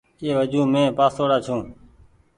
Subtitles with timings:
[0.21, 1.57] اي وجون مين پآسوڙآ ڇو۔